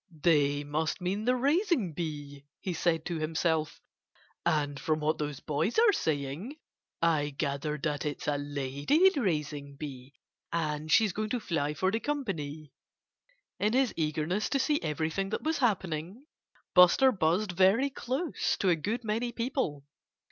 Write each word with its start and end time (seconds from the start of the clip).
"They 0.09 0.63
must 0.63 0.99
mean 0.99 1.25
the 1.25 1.35
raising 1.35 1.93
bee," 1.93 2.47
he 2.59 2.73
said 2.73 3.05
to 3.05 3.19
himself. 3.19 3.79
"And 4.43 4.79
from 4.79 4.99
what 4.99 5.19
those 5.19 5.41
boys 5.41 5.77
are 5.77 5.93
saying 5.93 6.55
I 7.03 7.29
gather 7.37 7.77
that 7.83 8.03
it's 8.03 8.27
a 8.27 8.37
lady 8.39 9.11
raising 9.15 9.75
bee 9.75 10.15
and 10.51 10.91
she's 10.91 11.13
going 11.13 11.29
to 11.29 11.39
fly 11.39 11.75
for 11.75 11.91
the 11.91 11.99
company." 11.99 12.73
In 13.59 13.73
his 13.73 13.93
eagerness 13.95 14.49
to 14.49 14.57
see 14.57 14.81
everything 14.81 15.29
that 15.29 15.43
was 15.43 15.59
happening, 15.59 16.25
Buster 16.73 17.11
buzzed 17.11 17.51
very 17.51 17.91
close 17.91 18.57
to 18.57 18.69
a 18.69 18.75
good 18.75 19.03
many 19.03 19.31
people. 19.31 19.85